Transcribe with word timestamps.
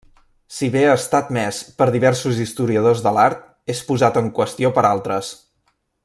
Si 0.59 0.69
bé 0.75 0.81
està 0.93 1.19
admès 1.23 1.59
per 1.81 1.87
diversos 1.97 2.41
historiadors 2.47 3.05
de 3.09 3.15
l'art, 3.19 3.45
és 3.77 3.83
posat 3.93 4.21
en 4.23 4.35
qüestió 4.39 4.73
per 4.79 4.89
altres. 4.97 5.35